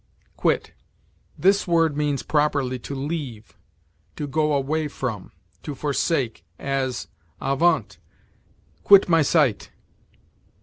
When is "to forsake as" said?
5.61-7.07